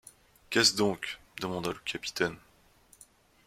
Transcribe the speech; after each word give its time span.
Qu’est-ce 0.49 0.75
donc? 0.75 1.19
demanda 1.41 1.69
le 1.69 1.77
capitaine. 1.85 2.35